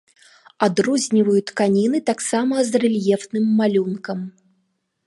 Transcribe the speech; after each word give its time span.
Адрозніваюць 0.67 1.45
тканіны 1.51 1.99
таксама 2.09 2.55
з 2.71 2.83
рэльефным 2.87 3.45
малюнкам. 3.63 4.19